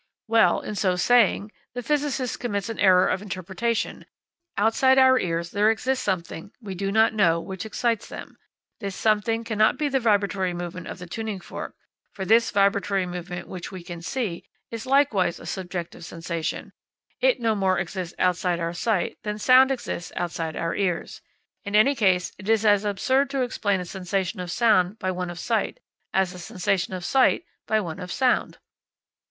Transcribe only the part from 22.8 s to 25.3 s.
absurd to explain a sensation of sound by one